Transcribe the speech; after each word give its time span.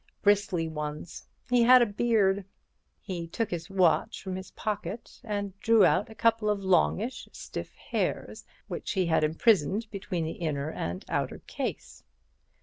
Bristly 0.23 0.67
ones. 0.67 1.27
He 1.47 1.61
had 1.61 1.83
a 1.83 1.85
beard." 1.85 2.43
He 3.01 3.27
took 3.27 3.51
his 3.51 3.69
watch 3.69 4.23
from 4.23 4.35
his 4.35 4.49
pocket, 4.49 5.21
and 5.23 5.53
drew 5.59 5.85
out 5.85 6.09
a 6.09 6.15
couple 6.15 6.49
of 6.49 6.63
longish, 6.63 7.29
stiff 7.31 7.75
hairs, 7.75 8.43
which 8.67 8.93
he 8.93 9.05
had 9.05 9.23
imprisoned 9.23 9.85
between 9.91 10.25
the 10.25 10.31
inner 10.31 10.71
and 10.71 11.03
the 11.03 11.13
outer 11.13 11.37
case. 11.45 12.01